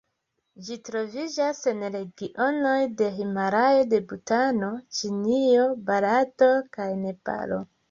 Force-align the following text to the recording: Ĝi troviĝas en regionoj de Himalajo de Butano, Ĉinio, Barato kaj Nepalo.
Ĝi 0.67 0.77
troviĝas 0.87 1.59
en 1.71 1.83
regionoj 1.95 2.79
de 3.03 3.11
Himalajo 3.19 3.85
de 3.93 4.01
Butano, 4.13 4.73
Ĉinio, 5.01 5.69
Barato 5.93 6.51
kaj 6.79 6.91
Nepalo. 7.07 7.65